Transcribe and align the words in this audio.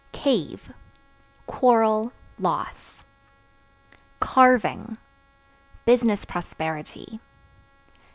Cave 0.13 0.73
Quarrel, 1.45 2.11
loss. 2.39 3.03
Carving 4.19 4.97
Business 5.85 6.25
prosperity. 6.25 7.19